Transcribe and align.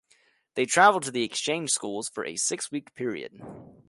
They 0.55 0.65
travel 0.65 0.99
to 1.01 1.11
the 1.11 1.21
exchange 1.23 1.69
schools 1.69 2.09
for 2.11 2.25
a 2.25 2.35
six-week 2.35 2.95
period. 2.95 3.39